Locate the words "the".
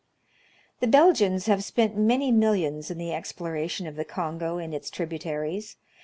0.79-0.87, 2.97-3.13, 3.95-4.03